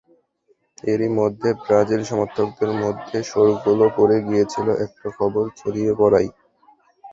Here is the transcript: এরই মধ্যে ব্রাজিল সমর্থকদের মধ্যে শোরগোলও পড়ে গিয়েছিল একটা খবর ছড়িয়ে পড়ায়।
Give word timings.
এরই 0.83 1.09
মধ্যে 1.19 1.49
ব্রাজিল 1.61 2.01
সমর্থকদের 2.03 2.71
মধ্যে 2.81 3.17
শোরগোলও 3.29 3.87
পড়ে 3.97 4.17
গিয়েছিল 4.27 4.67
একটা 4.85 5.07
খবর 5.17 5.43
ছড়িয়ে 5.59 5.91
পড়ায়। 5.99 6.29